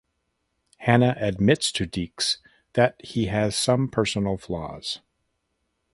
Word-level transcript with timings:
Hanna 0.79 1.15
admits 1.19 1.71
to 1.73 1.85
Deeks 1.85 2.37
that 2.73 2.95
he 3.05 3.27
has 3.27 3.55
some 3.55 3.87
personal 3.87 4.35
flaws. 4.35 4.99